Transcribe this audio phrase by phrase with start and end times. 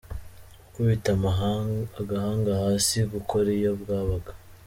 [0.63, 1.11] Gukubita
[2.01, 4.31] agahanga hasi: gukora iyo bwabaga.